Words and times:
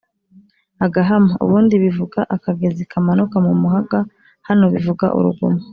agahama: 0.85 1.31
ubundi 1.45 1.75
bivuga 1.83 2.19
akagezi 2.35 2.83
kamanuka 2.91 3.35
mu 3.45 3.53
muhaga 3.61 3.99
hano 4.47 4.65
bivuga 4.73 5.05
uruguma 5.17 5.61